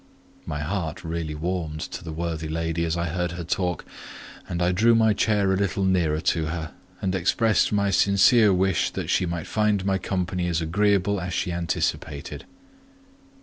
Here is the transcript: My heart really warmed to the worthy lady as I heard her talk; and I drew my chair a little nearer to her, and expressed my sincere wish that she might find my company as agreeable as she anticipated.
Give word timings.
My 0.47 0.61
heart 0.61 1.03
really 1.03 1.35
warmed 1.35 1.81
to 1.81 2.03
the 2.03 2.11
worthy 2.11 2.47
lady 2.49 2.85
as 2.85 2.97
I 2.97 3.05
heard 3.09 3.33
her 3.33 3.43
talk; 3.43 3.85
and 4.49 4.59
I 4.59 4.71
drew 4.71 4.95
my 4.95 5.13
chair 5.13 5.53
a 5.53 5.55
little 5.55 5.83
nearer 5.85 6.19
to 6.21 6.47
her, 6.47 6.71
and 7.03 7.13
expressed 7.13 7.71
my 7.71 7.91
sincere 7.91 8.51
wish 8.51 8.89
that 8.89 9.11
she 9.11 9.27
might 9.27 9.45
find 9.45 9.85
my 9.85 9.99
company 9.99 10.47
as 10.47 10.59
agreeable 10.59 11.21
as 11.21 11.35
she 11.35 11.51
anticipated. 11.51 12.45